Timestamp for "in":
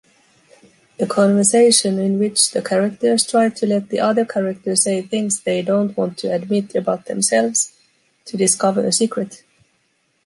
1.99-2.17